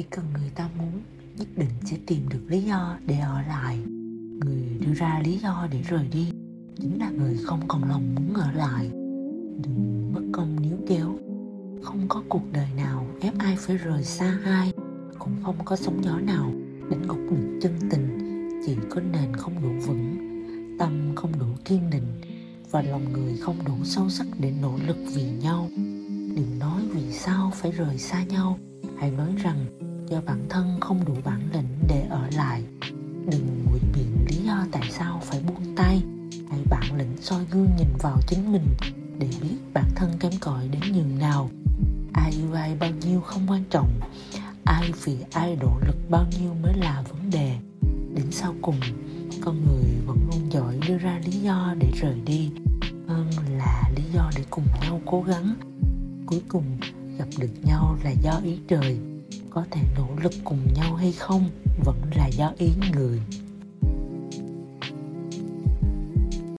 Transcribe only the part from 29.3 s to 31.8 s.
rằng do bản thân không đủ bản lĩnh